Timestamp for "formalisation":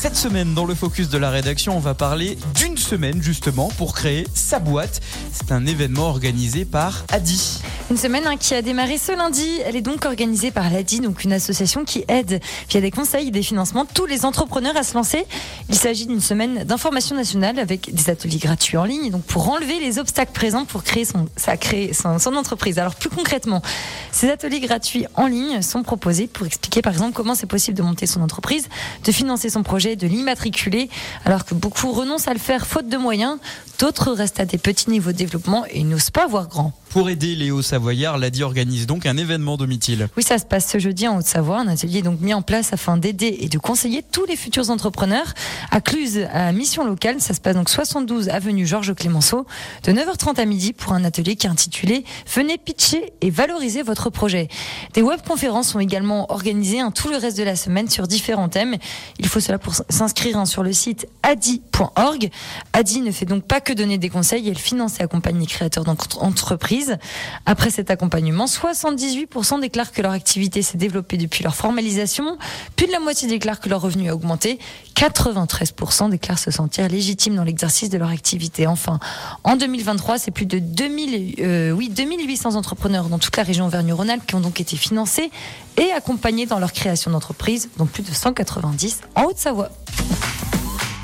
71.54-72.38